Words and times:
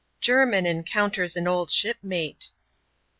Jermia 0.19 0.65
encounters 0.65 1.35
an 1.37 1.47
old 1.47 1.69
shipmate. 1.69 2.49